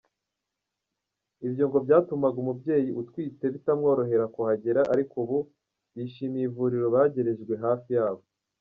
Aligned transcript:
Ibyo 1.47 1.63
ngo 1.67 1.77
byatumaga 1.85 2.37
umubyeyi 2.43 2.89
utwite 3.01 3.43
bitamworohera 3.53 4.25
kuhagera, 4.35 4.81
ariko 4.93 5.13
ubu 5.23 5.37
bishimiye 5.95 6.45
ivuriro 6.47 6.87
begerejwe 6.95 7.53
hafi 7.65 7.89
yabo. 7.97 8.23